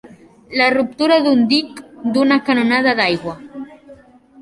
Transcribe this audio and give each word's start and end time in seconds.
La 0.61 0.69
ruptura 0.75 1.19
d'un 1.27 1.45
dic, 1.53 1.83
d'una 2.17 2.41
canonada 2.51 2.99
d'aigua. 3.03 3.39